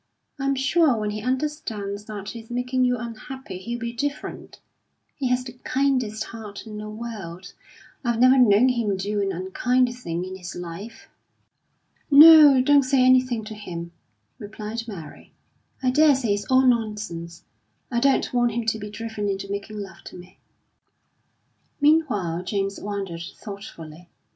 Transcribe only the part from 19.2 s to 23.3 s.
into making love to me." Meanwhile James wandered